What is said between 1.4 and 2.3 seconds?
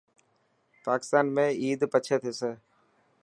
عيد پڇي